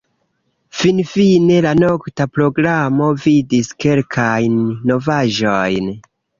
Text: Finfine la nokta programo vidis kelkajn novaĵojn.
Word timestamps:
Finfine 0.77 1.57
la 1.65 1.73
nokta 1.81 2.27
programo 2.39 3.11
vidis 3.27 3.71
kelkajn 3.87 4.59
novaĵojn. 4.95 5.97